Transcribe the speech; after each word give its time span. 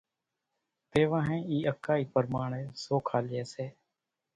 تيوانۿين 0.91 1.41
اِي 1.49 1.57
اڪائي 1.71 2.03
پرماڻي 2.13 2.63
سوکا 2.83 3.17
لي 3.27 3.41
سي۔ 3.51 3.65